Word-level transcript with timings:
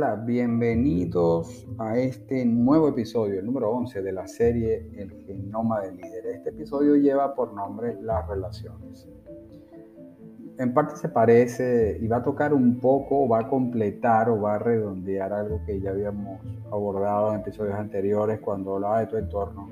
Hola, 0.00 0.14
bienvenidos 0.14 1.66
a 1.76 1.98
este 1.98 2.44
nuevo 2.44 2.88
episodio, 2.88 3.40
el 3.40 3.46
número 3.46 3.72
11 3.72 4.00
de 4.00 4.12
la 4.12 4.28
serie 4.28 4.88
El 4.96 5.10
Genoma 5.26 5.80
del 5.80 5.96
Líder. 5.96 6.24
Este 6.36 6.50
episodio 6.50 6.94
lleva 6.94 7.34
por 7.34 7.52
nombre 7.52 8.00
Las 8.00 8.28
Relaciones. 8.28 9.08
En 10.56 10.72
parte 10.72 10.94
se 10.94 11.08
parece 11.08 11.98
y 12.00 12.06
va 12.06 12.18
a 12.18 12.22
tocar 12.22 12.54
un 12.54 12.78
poco, 12.78 13.28
va 13.28 13.40
a 13.40 13.48
completar 13.48 14.30
o 14.30 14.40
va 14.40 14.54
a 14.54 14.58
redondear 14.60 15.32
algo 15.32 15.62
que 15.66 15.80
ya 15.80 15.90
habíamos 15.90 16.42
abordado 16.70 17.34
en 17.34 17.40
episodios 17.40 17.74
anteriores 17.74 18.38
cuando 18.38 18.76
hablaba 18.76 19.00
de 19.00 19.06
tu 19.08 19.16
entorno. 19.16 19.68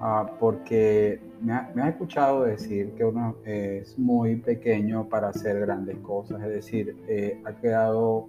Ah, 0.00 0.28
porque 0.40 1.20
me 1.40 1.52
ha, 1.54 1.88
escuchado 1.88 2.42
decir 2.42 2.94
que 2.96 3.04
uno 3.04 3.36
es 3.44 3.96
muy 3.96 4.34
pequeño 4.34 5.08
para 5.08 5.28
hacer 5.28 5.60
grandes 5.60 5.98
cosas, 5.98 6.42
es 6.42 6.48
decir, 6.48 6.96
eh, 7.06 7.40
ha 7.44 7.52
quedado 7.52 8.28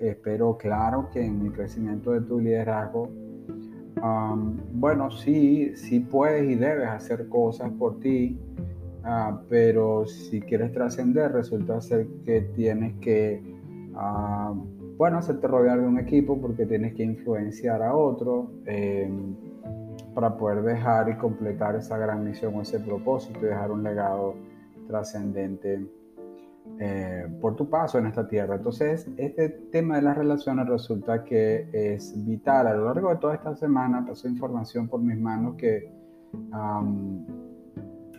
espero 0.00 0.56
claro 0.56 1.08
que 1.12 1.24
en 1.24 1.46
el 1.46 1.52
crecimiento 1.52 2.12
de 2.12 2.20
tu 2.20 2.38
liderazgo, 2.38 3.08
bueno, 4.72 5.10
sí, 5.10 5.74
sí 5.76 6.00
puedes 6.00 6.48
y 6.48 6.54
debes 6.54 6.88
hacer 6.88 7.28
cosas 7.28 7.70
por 7.72 7.98
ti, 8.00 8.38
ah, 9.04 9.40
pero 9.48 10.06
si 10.06 10.40
quieres 10.40 10.72
trascender, 10.72 11.32
resulta 11.32 11.80
ser 11.80 12.06
que 12.24 12.42
tienes 12.42 12.94
que, 13.00 13.42
uh, 13.94 14.54
bueno, 14.96 15.18
hacerte 15.18 15.46
rodear 15.48 15.80
de 15.80 15.86
un 15.86 15.98
equipo 15.98 16.40
porque 16.40 16.66
tienes 16.66 16.94
que 16.94 17.02
influenciar 17.02 17.82
a 17.82 17.94
otro 17.94 18.50
em, 18.66 19.34
para 20.14 20.36
poder 20.36 20.62
dejar 20.62 21.08
y 21.08 21.16
completar 21.16 21.76
esa 21.76 21.98
gran 21.98 22.24
misión 22.24 22.54
o 22.54 22.62
ese 22.62 22.80
propósito 22.80 23.38
y 23.42 23.46
dejar 23.46 23.70
un 23.70 23.82
legado 23.82 24.34
trascendente 24.86 25.86
eh, 26.80 27.26
por 27.40 27.56
tu 27.56 27.68
paso 27.68 27.98
en 27.98 28.06
esta 28.06 28.28
tierra. 28.28 28.56
Entonces, 28.56 29.08
este 29.16 29.48
tema 29.48 29.96
de 29.96 30.02
las 30.02 30.16
relaciones 30.16 30.68
resulta 30.68 31.24
que 31.24 31.68
es 31.72 32.14
vital. 32.24 32.66
A 32.68 32.74
lo 32.74 32.84
largo 32.84 33.10
de 33.10 33.16
toda 33.16 33.34
esta 33.34 33.56
semana 33.56 34.04
pasó 34.06 34.28
información 34.28 34.88
por 34.88 35.00
mis 35.00 35.18
manos 35.18 35.56
que 35.56 35.90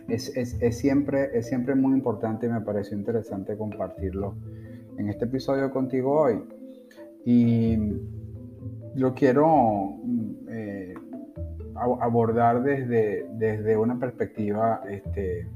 es, 0.08 0.36
es, 0.36 0.60
es, 0.60 0.78
siempre, 0.78 1.30
es 1.32 1.46
siempre 1.46 1.74
muy 1.74 1.94
importante 1.94 2.46
y 2.46 2.50
me 2.50 2.60
pareció 2.60 2.96
interesante 2.96 3.56
compartirlo 3.56 4.34
en 4.98 5.08
este 5.08 5.24
episodio 5.24 5.70
contigo 5.70 6.20
hoy. 6.20 6.42
Y 7.24 7.78
lo 8.94 9.14
quiero 9.14 9.96
eh, 10.48 10.94
abordar 11.74 12.62
desde, 12.62 13.26
desde 13.34 13.76
una 13.76 13.98
perspectiva 13.98 14.82
este, 14.88 15.48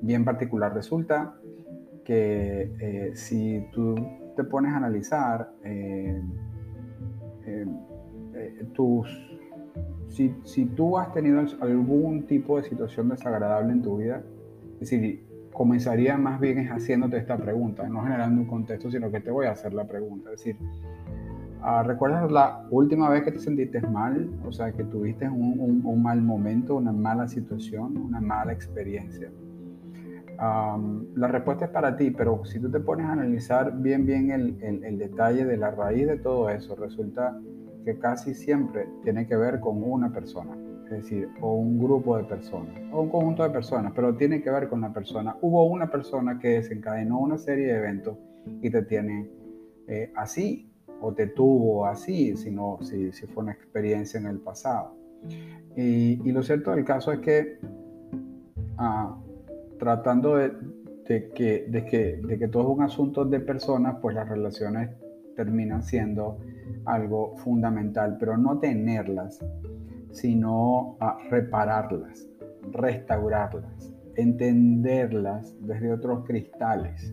bien 0.00 0.24
particular. 0.24 0.74
Resulta 0.74 1.34
que 2.04 2.72
eh, 2.80 3.10
si 3.14 3.66
tú 3.72 3.94
te 4.36 4.44
pones 4.44 4.72
a 4.72 4.78
analizar 4.78 5.52
eh, 5.64 6.20
eh, 7.46 7.66
tus, 8.72 9.08
si, 10.08 10.34
si, 10.44 10.66
tú 10.66 10.98
has 10.98 11.12
tenido 11.12 11.42
algún 11.60 12.26
tipo 12.26 12.56
de 12.56 12.64
situación 12.64 13.08
desagradable 13.08 13.72
en 13.72 13.82
tu 13.82 13.98
vida, 13.98 14.22
es 14.74 14.90
decir, 14.90 15.26
comenzaría 15.52 16.16
más 16.16 16.40
bien 16.40 16.66
haciéndote 16.68 17.18
esta 17.18 17.36
pregunta, 17.36 17.88
no 17.88 18.02
generando 18.02 18.40
un 18.40 18.46
contexto, 18.46 18.90
sino 18.90 19.10
que 19.10 19.20
te 19.20 19.30
voy 19.30 19.46
a 19.46 19.52
hacer 19.52 19.74
la 19.74 19.86
pregunta. 19.86 20.30
Es 20.32 20.38
decir, 20.38 20.56
ah, 21.60 21.82
¿recuerdas 21.82 22.30
la 22.32 22.66
última 22.70 23.08
vez 23.10 23.22
que 23.22 23.32
te 23.32 23.38
sentiste 23.38 23.80
mal? 23.82 24.30
O 24.46 24.52
sea, 24.52 24.72
que 24.72 24.84
tuviste 24.84 25.28
un, 25.28 25.82
un 25.84 26.02
mal 26.02 26.22
momento, 26.22 26.76
una 26.76 26.92
mala 26.92 27.28
situación, 27.28 27.96
una 27.98 28.20
mala 28.20 28.52
experiencia 28.52 29.30
la 30.38 31.28
respuesta 31.28 31.66
es 31.66 31.70
para 31.70 31.96
ti, 31.96 32.10
pero 32.10 32.44
si 32.44 32.58
tú 32.58 32.70
te 32.70 32.80
pones 32.80 33.06
a 33.06 33.12
analizar 33.12 33.80
bien, 33.80 34.06
bien 34.06 34.30
el, 34.30 34.56
el, 34.62 34.98
detalle 34.98 35.44
de 35.44 35.56
la 35.56 35.70
raíz 35.70 36.06
de 36.06 36.18
todo 36.18 36.48
eso, 36.50 36.74
resulta 36.74 37.38
que 37.84 37.98
casi 37.98 38.34
siempre 38.34 38.88
tiene 39.02 39.26
que 39.26 39.36
ver 39.36 39.60
con 39.60 39.82
una 39.82 40.12
persona, 40.12 40.56
es 40.84 40.90
decir, 40.90 41.28
o 41.40 41.54
un 41.54 41.78
grupo 41.78 42.16
de 42.16 42.24
personas, 42.24 42.74
o 42.92 43.02
un 43.02 43.10
conjunto 43.10 43.42
de 43.42 43.50
personas, 43.50 43.92
pero 43.94 44.16
tiene 44.16 44.42
que 44.42 44.50
ver 44.50 44.68
con 44.68 44.80
la 44.80 44.92
persona. 44.92 45.36
Hubo 45.40 45.64
una 45.64 45.90
persona 45.90 46.38
que 46.38 46.48
desencadenó 46.48 47.18
una 47.18 47.38
serie 47.38 47.66
de 47.66 47.78
eventos 47.78 48.16
y 48.60 48.70
te 48.70 48.82
tiene 48.82 49.30
eh, 49.86 50.12
así, 50.16 50.72
o 51.00 51.12
te 51.12 51.26
tuvo 51.28 51.86
así, 51.86 52.36
si, 52.36 52.54
si, 52.82 53.12
si 53.12 53.26
fue 53.26 53.42
una 53.42 53.52
experiencia 53.52 54.18
en 54.20 54.26
el 54.26 54.38
pasado. 54.38 54.96
Y, 55.76 56.20
y 56.28 56.32
lo 56.32 56.42
cierto 56.42 56.72
del 56.72 56.84
caso 56.84 57.12
es 57.12 57.20
que 57.20 57.58
ah, 58.78 59.21
tratando 59.82 60.36
de, 60.36 60.52
que, 61.34 61.66
de, 61.68 61.84
que, 61.84 62.20
de 62.24 62.38
que 62.38 62.46
todo 62.46 62.70
es 62.70 62.78
un 62.78 62.82
asunto 62.84 63.24
de 63.24 63.40
personas, 63.40 63.96
pues 64.00 64.14
las 64.14 64.28
relaciones 64.28 64.90
terminan 65.34 65.82
siendo 65.82 66.38
algo 66.84 67.36
fundamental, 67.38 68.16
pero 68.16 68.36
no 68.36 68.60
tenerlas, 68.60 69.44
sino 70.12 70.96
a 71.00 71.18
repararlas, 71.28 72.28
restaurarlas, 72.70 73.92
entenderlas 74.14 75.52
desde 75.58 75.92
otros 75.92 76.26
cristales, 76.26 77.12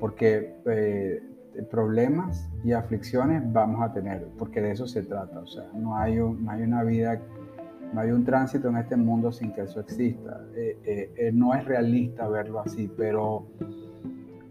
porque 0.00 0.56
eh, 0.66 1.22
problemas 1.70 2.50
y 2.64 2.72
aflicciones 2.72 3.40
vamos 3.52 3.88
a 3.88 3.92
tener, 3.92 4.26
porque 4.36 4.60
de 4.60 4.72
eso 4.72 4.88
se 4.88 5.04
trata, 5.04 5.38
o 5.38 5.46
sea, 5.46 5.70
no 5.74 5.96
hay, 5.96 6.16
no 6.16 6.50
hay 6.50 6.62
una 6.62 6.82
vida 6.82 7.20
no 7.92 8.00
hay 8.00 8.10
un 8.10 8.24
tránsito 8.24 8.68
en 8.68 8.76
este 8.78 8.96
mundo 8.96 9.32
sin 9.32 9.52
que 9.52 9.62
eso 9.62 9.80
exista. 9.80 10.40
Eh, 10.54 10.78
eh, 10.84 11.12
eh, 11.16 11.30
no 11.32 11.54
es 11.54 11.64
realista 11.64 12.26
verlo 12.28 12.60
así, 12.60 12.90
pero 12.96 13.46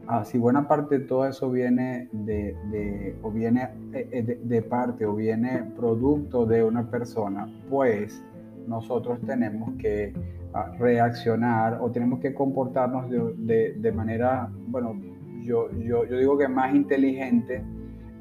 ah, 0.07 0.23
si 0.23 0.37
buena 0.37 0.67
parte 0.67 0.99
de 0.99 1.05
todo 1.05 1.25
eso 1.25 1.49
viene 1.49 2.07
de, 2.11 3.15
o 3.21 3.31
viene 3.31 3.69
de, 3.91 4.61
parte 4.61 5.05
o 5.05 5.15
viene 5.15 5.63
producto 5.75 6.45
de 6.45 6.63
una 6.63 6.89
persona, 6.89 7.51
pues 7.69 8.23
nosotros 8.67 9.19
tenemos 9.25 9.73
que 9.77 10.13
ah, 10.53 10.71
reaccionar 10.77 11.79
o 11.81 11.89
tenemos 11.89 12.19
que 12.19 12.33
comportarnos 12.33 13.09
de, 13.09 13.91
manera, 13.93 14.49
bueno, 14.67 14.99
yo, 15.41 15.71
yo, 15.71 16.05
yo, 16.05 16.17
digo 16.17 16.37
que 16.37 16.47
más 16.47 16.75
inteligente 16.75 17.63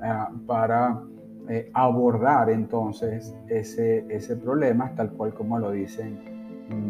ah, 0.03 0.31
para 0.47 1.03
eh, 1.51 1.69
abordar 1.75 2.49
entonces 2.49 3.35
ese, 3.49 4.05
ese 4.09 4.37
problema 4.37 4.95
tal 4.95 5.11
cual 5.11 5.35
como 5.35 5.59
lo 5.59 5.73
dicen 5.73 6.17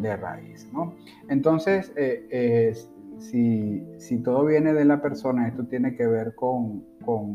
de 0.02 0.16
raíz. 0.16 0.70
¿no? 0.70 0.94
Entonces, 1.30 1.92
eh, 1.96 2.74
si, 3.18 3.82
si, 3.96 4.18
todo 4.18 4.44
viene 4.44 4.74
de 4.74 4.84
la 4.84 5.00
persona, 5.00 5.48
esto 5.48 5.64
tiene 5.64 5.96
que 5.96 6.06
ver 6.06 6.34
con, 6.34 6.84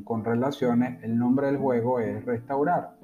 con, 0.03 0.23
relaciones, 0.23 1.03
el 1.03 1.17
nombre 1.17 1.47
del 1.47 1.57
juego 1.57 1.99
es 1.99 2.23
restaurar. 2.25 2.95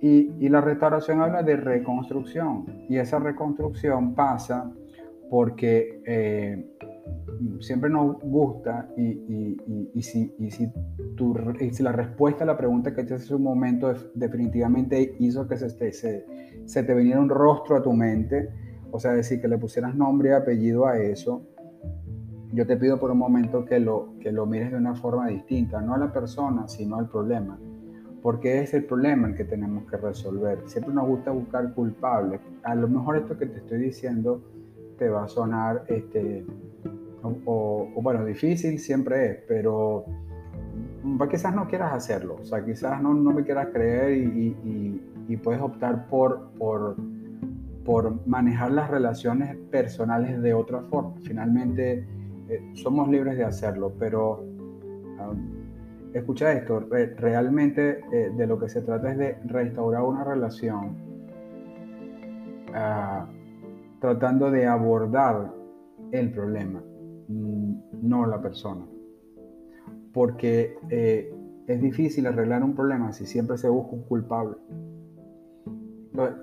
Y, 0.00 0.32
y, 0.38 0.48
la 0.48 0.62
restauración 0.62 1.20
habla 1.20 1.42
de 1.42 1.56
reconstrucción. 1.56 2.86
Y 2.88 2.96
esa 2.96 3.18
reconstrucción 3.18 4.14
pasa 4.14 4.72
porque 5.30 6.00
eh, 6.06 6.64
siempre 7.60 7.90
nos 7.90 8.18
gusta 8.20 8.88
y, 8.96 9.02
y, 9.02 9.90
y, 9.94 10.02
si, 10.02 10.34
si, 10.50 10.70
tu, 11.16 11.34
si, 11.72 11.82
la 11.82 11.92
respuesta 11.92 12.44
a 12.44 12.46
la 12.46 12.56
pregunta 12.56 12.94
que 12.94 13.04
te 13.04 13.14
hace 13.14 13.34
un 13.34 13.42
momento 13.42 13.92
definitivamente 14.14 15.16
hizo 15.18 15.46
que 15.46 15.56
se, 15.56 16.24
te 16.82 16.94
viniera 16.94 17.20
un 17.20 17.28
rostro 17.28 17.76
a 17.76 17.82
tu 17.82 17.92
mente, 17.92 18.50
o 18.90 18.98
sea, 18.98 19.12
decir, 19.12 19.40
que 19.40 19.48
le 19.48 19.58
pusieras 19.58 19.94
nombre 19.94 20.30
y 20.30 20.32
apellido 20.32 20.86
a 20.86 20.98
eso, 20.98 21.42
yo 22.52 22.66
te 22.66 22.76
pido 22.76 23.00
por 23.00 23.10
un 23.10 23.18
momento 23.18 23.64
que 23.64 23.80
lo, 23.80 24.14
que 24.20 24.30
lo 24.30 24.46
mires 24.46 24.70
de 24.70 24.76
una 24.76 24.94
forma 24.94 25.26
distinta, 25.28 25.80
no 25.80 25.94
a 25.94 25.98
la 25.98 26.12
persona, 26.12 26.68
sino 26.68 26.96
al 26.96 27.08
problema. 27.08 27.58
Porque 28.22 28.62
es 28.62 28.72
el 28.72 28.84
problema 28.84 29.28
el 29.28 29.34
que 29.34 29.44
tenemos 29.44 29.90
que 29.90 29.96
resolver. 29.96 30.62
Siempre 30.66 30.94
nos 30.94 31.06
gusta 31.06 31.30
buscar 31.30 31.74
culpables. 31.74 32.40
A 32.62 32.74
lo 32.74 32.88
mejor 32.88 33.16
esto 33.16 33.36
que 33.36 33.46
te 33.46 33.58
estoy 33.58 33.80
diciendo 33.80 34.40
te 34.98 35.08
va 35.08 35.24
a 35.24 35.28
sonar 35.28 35.84
este, 35.88 36.44
o, 37.22 37.90
bueno, 38.02 38.24
difícil 38.24 38.78
siempre 38.78 39.30
es, 39.30 39.38
pero 39.48 40.04
quizás 41.30 41.54
no 41.54 41.66
quieras 41.66 41.92
hacerlo, 41.92 42.36
o 42.40 42.44
sea, 42.44 42.64
quizás 42.64 43.00
no, 43.02 43.14
no 43.14 43.32
me 43.32 43.44
quieras 43.44 43.68
creer 43.72 44.16
y, 44.16 45.00
puedes 45.42 45.60
optar 45.60 46.06
por, 46.06 46.50
por, 46.58 46.96
por, 47.84 48.26
manejar 48.26 48.70
las 48.70 48.88
relaciones 48.88 49.56
personales 49.70 50.40
de 50.40 50.54
otra 50.54 50.80
forma. 50.82 51.14
Finalmente, 51.22 52.06
eh, 52.48 52.62
somos 52.74 53.08
libres 53.08 53.36
de 53.36 53.44
hacerlo, 53.44 53.92
pero 53.98 54.42
um, 54.42 55.64
escucha 56.12 56.52
esto, 56.52 56.80
realmente 57.18 58.00
eh, 58.12 58.30
de 58.36 58.46
lo 58.46 58.58
que 58.58 58.68
se 58.68 58.80
trata 58.82 59.10
es 59.10 59.18
de 59.18 59.36
restaurar 59.46 60.02
una 60.02 60.22
relación 60.24 60.96
uh, 62.68 63.43
tratando 64.00 64.50
de 64.50 64.66
abordar 64.66 65.52
el 66.12 66.32
problema 66.32 66.82
Mm, 67.28 67.74
no 68.02 68.26
la 68.26 68.40
persona. 68.40 68.86
Porque 70.12 70.76
eh, 70.90 71.34
es 71.66 71.80
difícil 71.80 72.26
arreglar 72.26 72.62
un 72.62 72.74
problema 72.74 73.12
si 73.12 73.26
siempre 73.26 73.56
se 73.58 73.68
busca 73.68 73.92
un 73.92 74.02
culpable. 74.02 74.56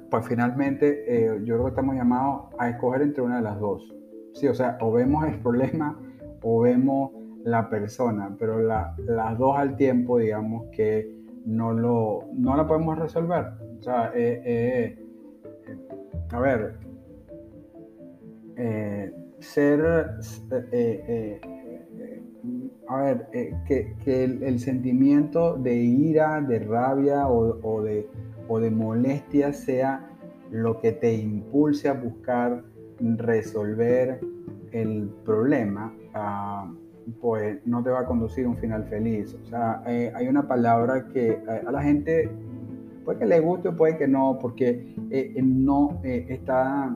Pues 0.09 0.27
finalmente 0.27 1.05
eh, 1.07 1.39
yo 1.45 1.55
creo 1.55 1.63
que 1.63 1.69
estamos 1.69 1.95
llamados 1.95 2.53
a 2.57 2.69
escoger 2.69 3.03
entre 3.03 3.21
una 3.21 3.37
de 3.37 3.43
las 3.43 3.59
dos. 3.59 3.95
Sí, 4.33 4.47
o 4.47 4.53
sea, 4.53 4.77
o 4.81 4.91
vemos 4.91 5.25
el 5.25 5.39
problema 5.39 5.97
o 6.41 6.61
vemos 6.61 7.11
la 7.45 7.69
persona, 7.69 8.35
pero 8.37 8.59
las 8.59 9.37
dos 9.37 9.57
al 9.57 9.75
tiempo, 9.77 10.17
digamos 10.17 10.65
que 10.71 11.15
no, 11.45 11.71
lo, 11.71 12.25
no 12.33 12.57
la 12.57 12.67
podemos 12.67 12.99
resolver. 12.99 13.45
O 13.79 13.81
sea, 13.81 14.11
eh, 14.13 14.99
a 16.31 16.39
ver, 16.39 16.77
eh, 18.61 19.11
ser, 19.39 19.81
a 22.87 23.01
ver, 23.01 23.27
que, 23.67 23.95
el, 24.05 24.59
sentimiento 24.59 25.55
de 25.55 25.75
ira, 25.75 26.41
de 26.41 26.59
rabia 26.59 27.27
o, 27.27 27.81
de, 27.81 28.07
o 28.47 28.59
de 28.59 28.69
molestia 28.69 29.51
sea 29.51 30.07
lo 30.51 30.79
que 30.79 30.91
te 30.91 31.13
impulse 31.13 31.89
a 31.89 31.93
buscar 31.93 32.63
resolver 32.99 34.19
el 34.71 35.09
problema, 35.25 35.93
ah, 36.13 36.71
pues 37.19 37.59
no 37.65 37.83
te 37.83 37.89
va 37.89 38.01
a 38.01 38.05
conducir 38.05 38.45
a 38.45 38.49
un 38.49 38.57
final 38.57 38.85
feliz. 38.85 39.35
O 39.41 39.45
sea, 39.45 39.81
eh, 39.87 40.11
hay 40.15 40.27
una 40.27 40.47
palabra 40.47 41.07
que 41.07 41.29
eh, 41.31 41.61
a 41.65 41.71
la 41.71 41.81
gente 41.81 42.29
puede 43.03 43.19
que 43.19 43.25
le 43.25 43.39
guste 43.39 43.69
o 43.69 43.75
puede 43.75 43.97
que 43.97 44.07
no, 44.07 44.37
porque 44.39 44.95
eh, 45.09 45.33
no 45.41 45.99
está 46.03 46.95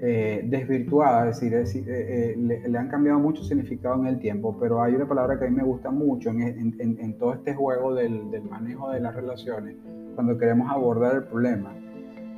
desvirtuada, 0.00 1.28
es 1.30 1.40
decir, 1.40 1.84
le, 1.86 2.78
han 2.78 2.88
cambiado 2.88 3.18
mucho 3.18 3.42
significado 3.42 3.96
en 4.00 4.06
el 4.06 4.18
tiempo, 4.18 4.56
pero 4.58 4.82
hay 4.82 4.94
una 4.94 5.06
palabra 5.06 5.38
que 5.38 5.46
a 5.46 5.48
mí 5.48 5.56
me 5.56 5.64
gusta 5.64 5.90
mucho 5.90 6.30
en, 6.30 7.16
todo 7.18 7.34
este 7.34 7.54
juego 7.54 7.94
del, 7.94 8.30
del, 8.30 8.44
manejo 8.44 8.90
de 8.90 9.00
las 9.00 9.14
relaciones, 9.14 9.76
cuando 10.14 10.36
queremos 10.36 10.70
abordar 10.70 11.16
el 11.16 11.24
problema, 11.24 11.74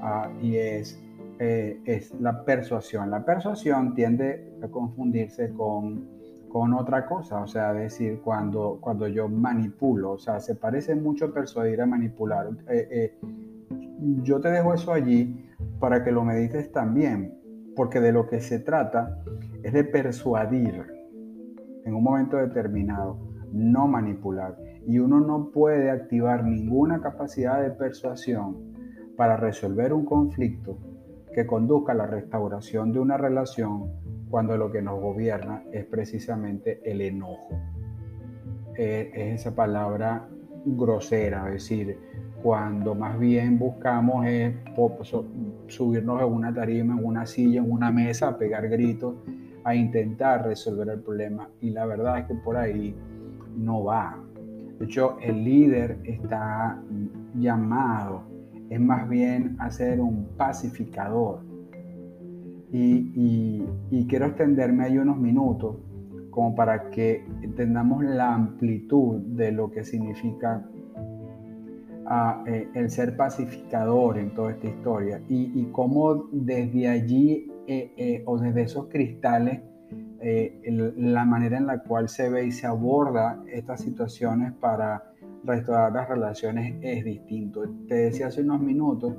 ah, 0.00 0.30
y 0.40 0.56
es 0.56 1.02
es 1.40 2.12
la 2.20 2.44
persuasión. 2.44 3.10
La 3.10 3.24
persuasión 3.24 3.94
tiende 3.94 4.52
a 4.60 4.66
confundirse 4.66 5.52
con 5.52 6.18
con 6.48 6.74
otra 6.74 7.06
cosa, 7.06 7.40
o 7.40 7.46
sea, 7.46 7.72
decir, 7.72 8.20
cuando, 8.22 8.78
cuando 8.80 9.06
yo 9.06 9.28
manipulo, 9.28 10.12
o 10.12 10.18
sea, 10.18 10.40
se 10.40 10.54
parece 10.54 10.94
mucho 10.94 11.32
persuadir 11.32 11.80
a 11.80 11.86
manipular. 11.86 12.48
Eh, 12.68 12.88
eh, 12.90 13.18
yo 14.22 14.40
te 14.40 14.50
dejo 14.50 14.74
eso 14.74 14.92
allí 14.92 15.44
para 15.78 16.02
que 16.02 16.10
lo 16.10 16.24
medites 16.24 16.72
también, 16.72 17.37
porque 17.78 18.00
de 18.00 18.10
lo 18.10 18.26
que 18.26 18.40
se 18.40 18.58
trata 18.58 19.22
es 19.62 19.72
de 19.72 19.84
persuadir 19.84 20.84
en 21.84 21.94
un 21.94 22.02
momento 22.02 22.36
determinado, 22.36 23.20
no 23.52 23.86
manipular. 23.86 24.58
Y 24.84 24.98
uno 24.98 25.20
no 25.20 25.52
puede 25.52 25.88
activar 25.88 26.42
ninguna 26.42 27.00
capacidad 27.00 27.62
de 27.62 27.70
persuasión 27.70 28.74
para 29.16 29.36
resolver 29.36 29.92
un 29.92 30.04
conflicto 30.04 30.76
que 31.32 31.46
conduzca 31.46 31.92
a 31.92 31.94
la 31.94 32.08
restauración 32.08 32.92
de 32.92 32.98
una 32.98 33.16
relación 33.16 33.92
cuando 34.28 34.56
lo 34.56 34.72
que 34.72 34.82
nos 34.82 35.00
gobierna 35.00 35.62
es 35.70 35.84
precisamente 35.84 36.80
el 36.82 37.00
enojo. 37.00 37.60
Es, 38.74 39.08
esa 39.14 39.54
palabra 39.54 40.28
grosera, 40.64 41.46
es 41.46 41.52
decir, 41.52 41.96
cuando 42.42 42.94
más 42.94 43.18
bien 43.18 43.58
buscamos 43.58 44.26
es 44.26 44.54
subirnos 45.66 46.22
en 46.22 46.28
una 46.28 46.52
tarima, 46.52 46.98
en 46.98 47.04
una 47.04 47.26
silla, 47.26 47.60
en 47.60 47.70
una 47.70 47.90
mesa, 47.90 48.28
a 48.28 48.38
pegar 48.38 48.68
gritos, 48.68 49.16
a 49.64 49.74
intentar 49.74 50.44
resolver 50.44 50.88
el 50.88 51.00
problema. 51.00 51.48
Y 51.60 51.70
la 51.70 51.86
verdad 51.86 52.20
es 52.20 52.26
que 52.26 52.34
por 52.34 52.56
ahí 52.56 52.94
no 53.56 53.84
va. 53.84 54.18
De 54.78 54.84
hecho, 54.84 55.18
el 55.20 55.44
líder 55.44 55.98
está 56.04 56.80
llamado, 57.34 58.22
es 58.70 58.80
más 58.80 59.08
bien 59.08 59.56
a 59.58 59.70
ser 59.70 60.00
un 60.00 60.28
pacificador 60.36 61.48
y, 62.72 63.64
quiero 64.08 64.26
extenderme 64.26 64.84
ahí 64.84 64.98
unos 64.98 65.18
minutos 65.18 65.76
como 66.30 66.54
para 66.54 66.90
que 66.90 67.24
entendamos 67.42 68.04
la 68.04 68.34
amplitud 68.34 69.20
de 69.20 69.52
lo 69.52 69.70
que 69.70 69.84
significa 69.84 70.66
ah, 72.08 72.42
eh, 72.46 72.68
el 72.74 72.90
ser 72.90 73.16
pacificador 73.16 74.18
en 74.18 74.34
toda 74.34 74.52
esta 74.52 74.66
historia 74.66 75.22
y, 75.28 75.64
cómo 75.72 76.28
desde 76.32 76.88
allí 76.88 77.50
eh, 77.66 77.92
eh, 77.96 78.22
o 78.26 78.38
desde 78.38 78.62
esos 78.62 78.86
cristales 78.88 79.60
la 80.20 81.24
manera 81.24 81.58
en 81.58 81.66
la 81.66 81.80
cual 81.84 82.08
se 82.08 82.28
ve 82.28 82.46
y 82.46 82.50
se 82.50 82.66
aborda 82.66 83.40
estas 83.46 83.80
situaciones 83.82 84.52
para 84.54 85.12
restaurar 85.44 85.92
las 85.92 86.08
relaciones 86.08 86.74
es 86.82 87.04
distinto. 87.04 87.62
Te 87.86 87.94
decía 87.94 88.26
hace 88.26 88.42
unos 88.42 88.60
minutos 88.60 89.14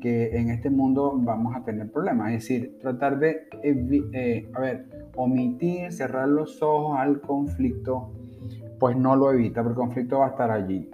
que 0.00 0.36
en 0.36 0.50
este 0.50 0.70
mundo 0.70 1.12
vamos 1.16 1.56
a 1.56 1.64
tener 1.64 1.90
problemas. 1.90 2.32
Es 2.32 2.42
decir, 2.42 2.78
tratar 2.80 3.18
de, 3.18 3.48
eh, 3.62 4.48
a 4.54 4.60
ver, 4.60 4.86
omitir, 5.16 5.92
cerrar 5.92 6.28
los 6.28 6.62
ojos 6.62 6.98
al 6.98 7.20
conflicto, 7.20 8.12
pues 8.78 8.96
no 8.96 9.16
lo 9.16 9.32
evita, 9.32 9.62
porque 9.62 9.80
el 9.80 9.86
conflicto 9.86 10.18
va 10.20 10.26
a 10.26 10.30
estar 10.30 10.50
allí. 10.50 10.90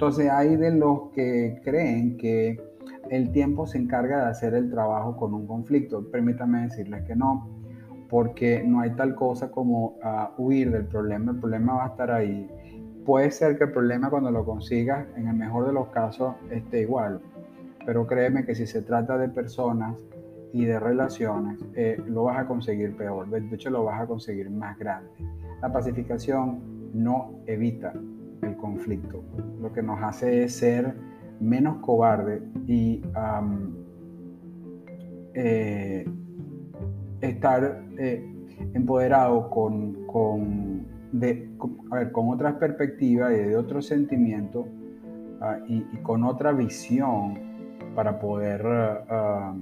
Entonces 0.00 0.30
hay 0.30 0.56
de 0.56 0.70
los 0.70 1.10
que 1.12 1.60
creen 1.62 2.16
que 2.16 2.58
el 3.10 3.32
tiempo 3.32 3.66
se 3.66 3.76
encarga 3.76 4.24
de 4.24 4.30
hacer 4.30 4.54
el 4.54 4.70
trabajo 4.70 5.14
con 5.14 5.34
un 5.34 5.46
conflicto. 5.46 6.10
Permítame 6.10 6.62
decirles 6.62 7.02
que 7.02 7.14
no, 7.14 7.46
porque 8.08 8.64
no 8.64 8.80
hay 8.80 8.92
tal 8.96 9.14
cosa 9.14 9.50
como 9.50 9.98
ah, 10.02 10.32
huir 10.38 10.70
del 10.70 10.86
problema, 10.86 11.32
el 11.32 11.38
problema 11.38 11.74
va 11.74 11.84
a 11.84 11.88
estar 11.88 12.10
ahí. 12.10 12.48
Puede 13.04 13.30
ser 13.30 13.58
que 13.58 13.64
el 13.64 13.72
problema 13.72 14.08
cuando 14.08 14.30
lo 14.30 14.42
consigas, 14.42 15.06
en 15.16 15.28
el 15.28 15.36
mejor 15.36 15.66
de 15.66 15.74
los 15.74 15.88
casos, 15.88 16.34
esté 16.50 16.80
igual, 16.80 17.20
pero 17.84 18.06
créeme 18.06 18.46
que 18.46 18.54
si 18.54 18.66
se 18.66 18.80
trata 18.80 19.18
de 19.18 19.28
personas 19.28 20.02
y 20.54 20.64
de 20.64 20.80
relaciones, 20.80 21.58
eh, 21.74 22.02
lo 22.06 22.24
vas 22.24 22.38
a 22.38 22.46
conseguir 22.46 22.96
peor, 22.96 23.28
de 23.28 23.54
hecho 23.54 23.68
lo 23.68 23.84
vas 23.84 24.00
a 24.00 24.06
conseguir 24.06 24.48
más 24.48 24.78
grande. 24.78 25.10
La 25.60 25.70
pacificación 25.70 26.90
no 26.94 27.34
evita 27.44 27.92
el 28.42 28.56
conflicto, 28.56 29.22
lo 29.60 29.72
que 29.72 29.82
nos 29.82 30.02
hace 30.02 30.44
es 30.44 30.56
ser 30.56 30.94
menos 31.40 31.78
cobarde 31.78 32.42
y 32.66 33.02
eh, 35.34 36.08
estar 37.20 37.84
eh, 37.98 38.24
empoderado 38.74 39.48
con, 39.50 40.06
con, 40.06 40.86
con, 42.12 42.28
otras 42.28 42.54
perspectivas 42.54 43.32
y 43.32 43.36
de 43.36 43.56
otros 43.56 43.86
sentimientos 43.86 44.66
ah, 45.40 45.58
y 45.66 45.82
con 46.02 46.24
otra 46.24 46.52
visión 46.52 47.50
para 47.94 48.18
poder, 48.18 48.62
ah, 48.66 49.54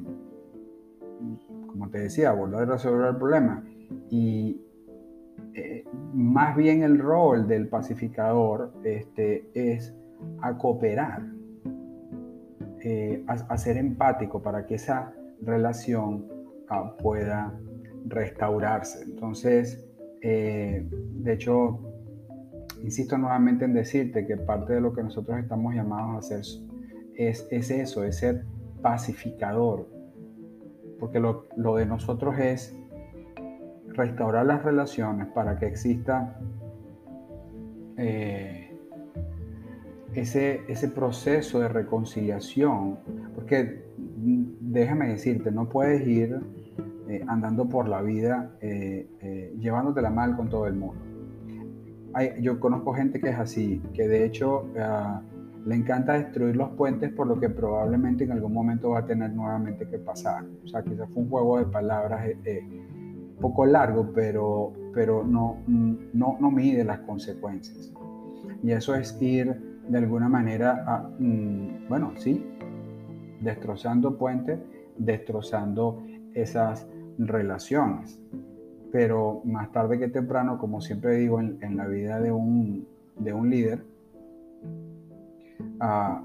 como 1.67 1.89
te 1.91 2.01
decía, 2.01 2.33
volver 2.33 2.63
a 2.63 2.73
resolver 2.73 3.09
el 3.09 3.17
problema. 3.17 3.65
Y 4.11 4.61
eh, 5.59 5.85
más 6.15 6.57
bien 6.57 6.85
el 6.85 7.01
rol 7.01 7.49
del 7.49 7.69
pacificador 7.69 8.73
este, 8.85 9.51
es 9.55 9.93
a 10.41 10.57
cooperar, 10.57 11.23
eh, 12.81 13.25
a, 13.27 13.59
ser 13.59 13.77
empático 13.77 14.41
para 14.41 14.67
que 14.67 14.77
esa 14.77 15.13
relación 15.43 16.27
ah, 16.69 16.95
pueda 16.97 17.59
restaurarse. 18.07 19.03
Entonces, 19.03 19.85
eh, 20.23 20.87
de 20.91 21.33
hecho, 21.33 21.81
insisto 22.81 23.19
nuevamente 23.19 23.65
en 23.65 23.75
decirte 23.75 24.27
que 24.27 24.37
parte 24.37 24.75
de 24.75 24.81
lo 24.81 24.93
que 24.93 25.03
nosotros 25.03 25.41
estamos 25.41 25.75
llamados 25.75 26.15
a 26.15 26.19
hacer 26.19 26.45
es, 27.17 27.49
eso, 27.51 28.05
es 28.05 28.19
ser 28.19 28.45
pacificador. 28.81 29.89
Porque 31.01 31.19
lo, 31.19 31.47
de 31.77 31.87
nosotros 31.87 32.39
es 32.39 32.79
restaurar 33.99 34.47
las 34.47 34.63
relaciones 34.63 35.27
para 35.29 35.59
que 35.59 35.67
exista 35.67 36.39
eh, 37.97 38.75
ese, 40.15 40.63
ese 40.69 40.89
proceso 40.89 41.61
de 41.61 41.69
reconciliación. 41.69 42.99
Porque 43.35 43.85
mm, 43.99 44.45
déjame 44.61 45.09
decirte, 45.09 45.51
no 45.51 45.69
puedes 45.69 46.07
ir 46.07 46.41
eh, 47.09 47.25
andando 47.27 47.69
por 47.69 47.89
la 47.89 48.01
vida 48.01 48.53
eh, 48.61 49.55
llevándotela 49.59 50.11
mal 50.11 50.37
con 50.37 50.49
todo 50.49 50.67
el 50.67 50.75
mundo. 50.75 51.03
yo 52.41 52.59
conozco 52.59 52.95
gente 52.95 53.21
que 53.21 53.29
es 53.29 53.39
así, 53.39 53.83
que 53.93 54.09
de 54.09 54.25
hecho 54.25 54.67
ah, 54.79 55.21
le 55.69 55.75
encanta 55.75 56.15
destruir 56.15 56.57
los 56.57 56.71
puentes 56.71 57.13
por 57.13 57.27
lo 57.27 57.39
que 57.39 57.51
probablemente 57.51 58.25
en 58.25 58.33
algún 58.33 58.55
momento 58.55 58.91
va 58.91 59.01
a 59.01 59.07
tener 59.07 59.33
nuevamente 59.33 59.87
que 59.87 59.99
pasar. 59.99 60.45
O 60.65 60.67
sea, 60.67 60.83
quizás 60.83 61.09
fue 61.11 61.23
un 61.25 61.29
juego 61.29 61.59
de 61.59 61.67
palabras 61.67 62.27
eh, 62.27 62.39
eh, 62.45 62.87
poco 63.41 63.67
largo, 63.67 64.11
pero, 64.15 64.73
pero 64.95 65.25
no, 65.25 65.59
no, 65.67 66.37
no 66.41 66.51
mide 66.51 66.85
las 66.85 67.01
consecuencias. 67.01 67.93
Y 68.63 68.73
eso 68.73 68.95
es 68.95 69.21
ir 69.23 69.81
de 69.89 69.99
alguna 69.99 70.29
manera, 70.29 70.85
a, 70.87 71.09
mm, 71.19 71.89
bueno, 71.89 72.13
sí, 72.17 72.45
destrozando 73.41 74.19
puentes, 74.19 74.59
destrozando 74.97 76.03
esas 76.35 76.87
relaciones. 77.19 78.21
Pero 78.91 79.43
más 79.45 79.71
tarde 79.73 79.99
que 79.99 80.09
temprano, 80.09 80.59
como 80.59 80.81
siempre 80.81 81.17
digo 81.17 81.41
en, 81.41 81.59
en 81.63 81.77
la 81.77 81.87
vida 81.87 82.21
de 82.21 82.33
un, 82.33 82.87
de 83.19 83.33
un 83.33 83.51
líder, 83.51 83.85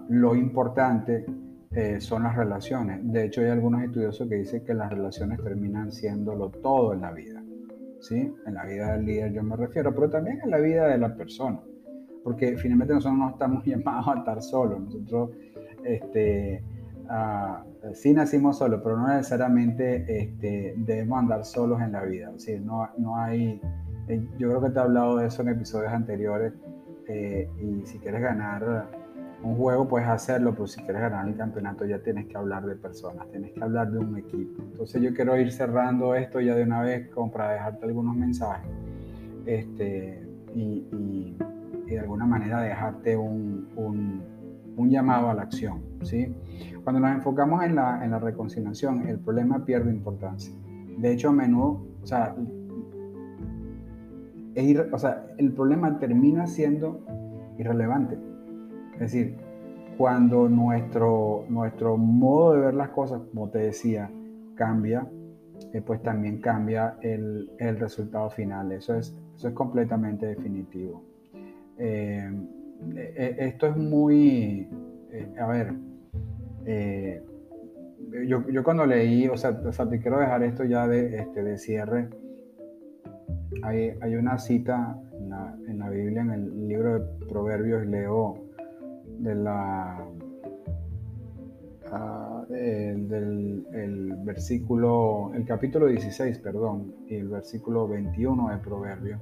lo 0.09 0.35
importante 0.35 1.25
eh, 1.75 1.99
son 1.99 2.23
las 2.23 2.35
relaciones. 2.35 2.99
De 3.03 3.25
hecho, 3.25 3.41
hay 3.41 3.47
algunos 3.47 3.83
estudiosos 3.83 4.27
que 4.27 4.35
dicen 4.35 4.63
que 4.63 4.73
las 4.73 4.91
relaciones 4.91 5.41
terminan 5.43 5.91
siéndolo 5.91 6.49
todo 6.49 6.93
en 6.93 7.01
la 7.01 7.11
vida. 7.11 7.43
¿sí? 8.03 8.33
En 8.45 8.53
la 8.53 8.65
vida 8.65 8.93
del 8.93 9.05
líder 9.05 9.33
yo 9.33 9.43
me 9.43 9.55
refiero, 9.55 9.93
pero 9.95 10.09
también 10.09 10.39
en 10.43 10.51
la 10.51 10.57
vida 10.59 10.87
de 10.87 10.97
la 10.97 11.15
persona, 11.15 11.59
porque 12.23 12.57
finalmente 12.57 12.93
nosotros 12.93 13.17
no 13.17 13.29
estamos 13.29 13.63
llamados 13.65 14.07
a 14.07 14.19
estar 14.19 14.41
solos, 14.41 14.81
nosotros 14.81 15.31
este, 15.83 16.63
uh, 17.05 17.93
sí 17.93 18.13
nacimos 18.13 18.57
solos, 18.57 18.81
pero 18.83 18.97
no 18.97 19.07
necesariamente 19.07 20.05
este, 20.21 20.73
debemos 20.77 21.19
andar 21.19 21.45
solos 21.45 21.81
en 21.81 21.93
la 21.93 22.03
vida, 22.03 22.31
¿sí? 22.37 22.59
no, 22.59 22.89
no 22.97 23.17
hay, 23.17 23.61
eh, 24.09 24.27
yo 24.37 24.49
creo 24.49 24.61
que 24.61 24.69
te 24.69 24.79
he 24.79 24.81
hablado 24.81 25.17
de 25.17 25.27
eso 25.27 25.41
en 25.41 25.49
episodios 25.49 25.93
anteriores, 25.93 26.53
eh, 27.07 27.49
y 27.61 27.85
si 27.85 27.99
quieres 27.99 28.21
ganar 28.21 28.89
un 29.43 29.57
juego 29.57 29.87
puedes 29.87 30.07
hacerlo, 30.07 30.53
pero 30.53 30.67
si 30.67 30.81
quieres 30.81 31.01
ganar 31.01 31.27
el 31.27 31.35
campeonato 31.35 31.85
ya 31.85 31.99
tienes 31.99 32.27
que 32.27 32.37
hablar 32.37 32.65
de 32.65 32.75
personas, 32.75 33.29
tienes 33.29 33.51
que 33.51 33.61
hablar 33.61 33.91
de 33.91 33.99
un 33.99 34.17
equipo. 34.17 34.63
Entonces 34.63 35.01
yo 35.01 35.13
quiero 35.13 35.37
ir 35.37 35.51
cerrando 35.51 36.15
esto 36.15 36.39
ya 36.39 36.55
de 36.55 36.63
una 36.63 36.81
vez 36.81 37.09
como 37.09 37.31
para 37.31 37.51
dejarte 37.51 37.85
algunos 37.85 38.15
mensajes 38.15 38.71
este, 39.45 40.25
y, 40.55 41.35
de 41.87 41.99
alguna 41.99 42.25
manera 42.25 42.59
dejarte 42.61 43.15
un, 43.15 43.67
un, 43.75 44.89
llamado 44.89 45.29
a 45.29 45.33
la 45.35 45.43
acción. 45.43 45.81
¿sí? 46.01 46.33
Cuando 46.83 47.01
nos 47.01 47.11
enfocamos 47.11 47.63
en 47.63 47.75
la, 47.75 48.03
en 48.03 48.11
la 48.11 48.19
reconciliación, 48.19 49.07
el 49.07 49.19
problema 49.19 49.63
pierde 49.63 49.91
importancia. 49.91 50.55
De 50.97 51.11
hecho, 51.11 51.29
a 51.29 51.33
menudo, 51.33 51.85
o 52.01 52.07
sea, 52.07 52.35
o 54.91 54.97
sea, 54.97 55.27
el 55.37 55.51
problema 55.51 55.99
termina 55.99 56.47
siendo 56.47 57.05
irrelevante 57.59 58.17
es 58.93 58.99
decir, 58.99 59.35
cuando 59.97 60.49
nuestro, 60.49 61.45
nuestro 61.49 61.97
modo 61.97 62.53
de 62.53 62.61
ver 62.61 62.73
las 62.73 62.89
cosas, 62.89 63.21
como 63.31 63.49
te 63.49 63.59
decía, 63.59 64.09
cambia, 64.55 65.07
eh, 65.73 65.81
pues 65.81 66.01
también 66.01 66.39
cambia 66.39 66.97
el, 67.01 67.51
el, 67.57 67.79
resultado 67.79 68.29
final. 68.29 68.71
Eso 68.71 68.95
es, 68.95 69.15
eso 69.35 69.47
es 69.47 69.53
completamente 69.53 70.25
definitivo. 70.25 71.03
Eh, 71.77 72.31
eh, 72.95 73.35
esto 73.39 73.67
es 73.67 73.77
muy, 73.77 74.67
a 75.39 75.47
ver, 75.47 75.73
yo, 78.27 78.47
yo, 78.49 78.63
cuando 78.63 78.85
leí, 78.85 79.27
o 79.27 79.37
sea, 79.37 79.51
o 79.51 79.71
sea, 79.71 79.89
te 79.89 79.99
quiero 79.99 80.19
dejar 80.19 80.43
esto 80.43 80.63
ya 80.63 80.87
de, 80.87 81.17
este, 81.17 81.43
de 81.43 81.57
cierre. 81.57 82.09
Hay, 83.63 83.93
hay 84.01 84.15
una 84.15 84.37
cita 84.39 84.99
en 85.17 85.29
la, 85.29 85.55
en 85.67 85.79
la 85.79 85.89
Biblia, 85.89 86.21
en 86.21 86.31
el 86.31 86.67
libro 86.67 86.99
de 86.99 87.25
Proverbios, 87.27 87.85
leo 87.85 88.42
de 89.23 89.35
la 89.35 90.05
ah, 91.91 92.45
del 92.49 93.65
el 93.73 94.15
versículo, 94.23 95.31
el 95.33 95.45
capítulo 95.45 95.87
16, 95.87 96.39
perdón, 96.39 96.93
y 97.07 97.15
el 97.15 97.29
versículo 97.29 97.87
21 97.87 98.49
de 98.49 98.57
Proverbio, 98.57 99.19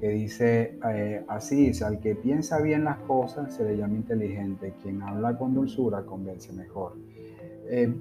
que 0.00 0.08
dice 0.08 0.78
eh, 0.88 1.24
así, 1.28 1.66
dice, 1.66 1.84
al 1.84 2.00
que 2.00 2.14
piensa 2.14 2.60
bien 2.60 2.84
las 2.84 2.98
cosas 2.98 3.54
se 3.54 3.64
le 3.64 3.76
llama 3.76 3.96
inteligente, 3.96 4.74
quien 4.82 5.02
habla 5.02 5.36
con 5.36 5.54
dulzura 5.54 6.02
convence 6.04 6.52
mejor. 6.52 6.96
Eh, 7.68 7.92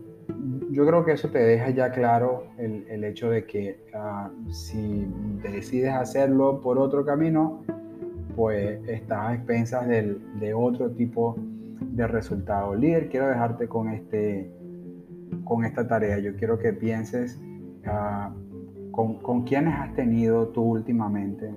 yo 0.70 0.86
creo 0.86 1.04
que 1.04 1.14
eso 1.14 1.30
te 1.30 1.40
deja 1.40 1.72
ya 1.72 1.92
claro 1.92 2.44
el, 2.58 2.86
el 2.88 3.04
hecho 3.04 3.32
de 3.32 3.46
que 3.46 3.84
ah, 3.96 4.30
si 4.52 5.08
decides 5.42 5.92
hacerlo 5.92 6.62
por 6.62 6.78
otro 6.78 7.04
camino, 7.04 7.64
pues 8.40 8.80
estás 8.88 9.20
a 9.20 9.34
expensas 9.34 9.86
de 9.86 10.54
otro 10.54 10.92
tipo 10.92 11.36
de 11.82 12.08
resultado. 12.08 12.74
Líder, 12.74 13.10
quiero 13.10 13.28
dejarte 13.28 13.68
con, 13.68 13.90
este, 13.90 14.50
con 15.44 15.66
esta 15.66 15.86
tarea. 15.86 16.20
Yo 16.20 16.38
quiero 16.38 16.58
que 16.58 16.72
pienses 16.72 17.38
ah, 17.86 18.34
con, 18.92 19.16
con 19.16 19.44
quiénes 19.44 19.74
has 19.78 19.94
tenido 19.94 20.48
tú 20.48 20.64
últimamente 20.64 21.54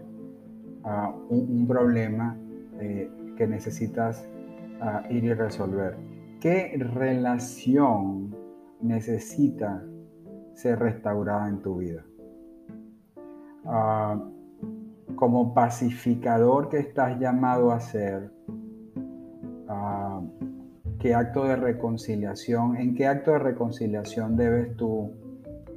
ah, 0.83 1.15
un, 1.29 1.69
problema 1.69 2.37
eh, 2.81 3.09
que 3.37 3.47
necesitas 3.47 4.27
ah, 4.81 5.05
ir 5.09 5.23
y 5.23 5.35
resolver. 5.35 5.95
¿Qué 6.41 6.77
relación 6.77 8.35
necesita 8.81 9.85
ser 10.55 10.81
restaurada 10.81 11.49
en 11.49 11.63
tu 11.63 11.77
vida? 11.77 12.05
Como 15.17 15.55
pacificador 15.55 16.69
que 16.69 16.79
estás 16.79 17.19
llamado 17.19 17.73
a 17.73 17.81
ser, 17.81 18.31
ah, 19.69 20.21
¿qué 20.99 21.15
acto 21.15 21.45
de 21.45 21.57
reconciliación, 21.57 22.77
en 22.77 22.95
qué 22.95 23.07
acto 23.07 23.33
de 23.33 23.39
reconciliación 23.39 24.37
debes 24.37 24.77
tú 24.77 25.13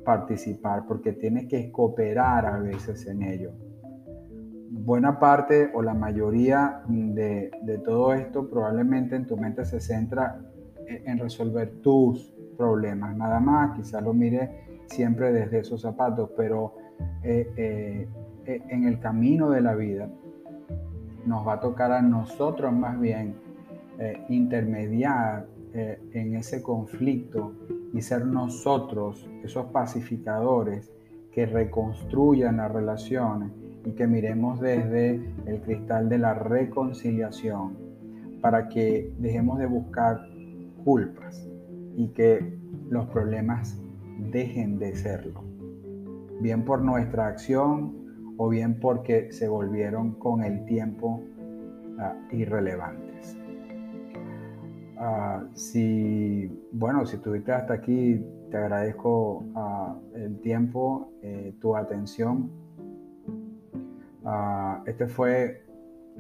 participar? 0.04 0.86
Porque 0.88 1.14
tienes 1.14 1.48
que 1.48 1.72
cooperar 1.72 2.46
a 2.46 2.60
veces 2.60 3.08
en 3.08 3.24
ello. 3.24 3.52
Buena 4.70 5.20
parte 5.20 5.72
o 5.74 5.82
la 5.82 5.94
mayoría 5.94 6.82
de, 6.88 7.52
de 7.64 7.78
todo 7.80 8.14
esto 8.14 8.50
probablemente 8.50 9.16
en 9.16 9.26
tu 9.26 9.38
mente 9.38 9.66
se 9.66 9.80
centra 9.80 10.42
en 10.88 11.18
resolver 11.18 11.82
tus 11.82 12.34
problemas, 12.58 13.16
nada 13.16 13.40
más, 13.40 13.76
quizás 13.76 14.02
lo 14.04 14.14
mire 14.14 14.66
siempre 14.88 15.32
desde 15.32 15.60
esos 15.60 15.82
zapatos, 15.82 16.32
pero 16.38 16.76
eh, 17.24 17.52
eh, 17.58 18.08
en 18.46 18.86
el 18.86 19.00
camino 19.00 19.50
de 19.50 19.62
la 19.62 19.76
vida, 19.76 20.10
nos 21.26 21.48
va 21.48 21.54
a 21.54 21.60
tocar 21.60 21.92
a 21.92 22.02
nosotros 22.02 22.72
más 22.72 23.00
bien 23.00 23.36
eh, 24.00 24.24
intermediar 24.30 25.48
eh, 25.74 26.00
en 26.14 26.36
ese 26.36 26.62
conflicto 26.62 27.54
y 27.94 28.02
ser 28.02 28.26
nosotros 28.26 29.28
esos 29.44 29.66
pacificadores 29.68 30.92
que 31.32 31.46
reconstruyan 31.46 32.58
las 32.58 32.72
relaciones 32.72 33.52
y 33.84 33.92
que 33.92 34.08
miremos 34.08 34.60
desde 34.60 35.22
el 35.46 35.62
cristal 35.62 36.10
de 36.10 36.18
la 36.18 36.34
reconciliación 36.34 37.78
para 38.42 38.68
que 38.70 39.14
dejemos 39.20 39.60
de 39.60 39.66
buscar 39.66 40.22
culpas 40.84 41.48
y 41.96 42.10
que 42.10 42.58
los 42.90 43.08
problemas 43.08 43.78
dejen 44.32 44.78
de 44.78 44.96
serlo. 44.96 45.44
Bien 46.42 46.64
por 46.64 46.82
nuestra 46.82 47.28
acción, 47.28 48.05
o 48.38 48.50
bien 48.50 48.80
porque 48.80 49.32
se 49.32 49.48
volvieron 49.48 50.16
con 50.16 50.44
el 50.44 50.66
tiempo 50.66 51.24
ah, 52.00 52.16
irrelevantes. 52.32 53.38
Uh, 54.98 55.46
si, 55.54 56.50
bueno, 56.72 57.06
si 57.06 57.18
estuviste 57.18 57.52
hasta 57.52 57.74
aquí, 57.74 58.26
te 58.50 58.58
agradezco 58.58 59.44
ah, 59.56 59.98
el 60.14 60.40
tiempo, 60.40 61.12
eh, 61.22 61.54
tu 61.60 61.76
atención. 61.76 62.50
este 64.86 65.08
fue 65.08 65.64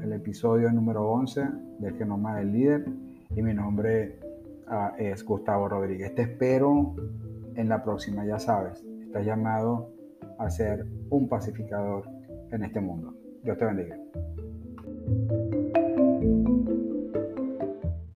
el 0.02 0.14
episodio 0.14 0.72
número 0.72 1.10
11 1.10 1.48
del 1.80 1.96
Genoma 1.98 2.38
del 2.38 2.52
Líder 2.52 2.86
y 3.36 3.42
mi 3.42 3.54
nombre 3.54 4.20
es 4.98 5.24
Gustavo 5.24 5.70
Rodríguez. 5.70 6.14
Te 6.16 6.24
espero 6.24 6.96
en 7.56 7.70
la 7.70 7.84
próxima, 7.84 8.26
ya 8.26 8.40
sabes, 8.40 8.84
estás 9.02 9.26
llamado 9.26 9.95
a 10.40 10.50
ser 10.50 10.86
un 11.10 11.28
pacificador 11.28 12.08
en 12.52 12.64
este 12.64 12.80
mundo. 12.80 13.14
Dios 13.44 13.58
te 13.58 13.66
bendiga. 13.66 13.98